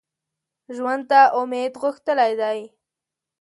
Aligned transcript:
ژوند 0.75 1.03
ته 1.11 1.19
امید 1.39 1.73
غښتلی 1.81 2.31
کړي 2.41 2.63